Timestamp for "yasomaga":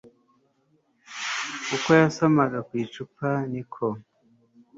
2.01-2.57